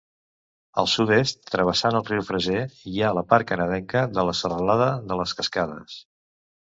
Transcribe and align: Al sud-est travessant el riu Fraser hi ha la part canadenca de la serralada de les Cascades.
Al 0.83 0.87
sud-est 0.93 1.43
travessant 1.55 1.97
el 1.99 2.07
riu 2.07 2.25
Fraser 2.29 2.63
hi 2.93 3.03
ha 3.03 3.11
la 3.19 3.25
part 3.35 3.49
canadenca 3.53 4.03
de 4.17 4.25
la 4.31 4.35
serralada 4.43 4.89
de 5.13 5.19
les 5.21 5.37
Cascades. 5.43 6.01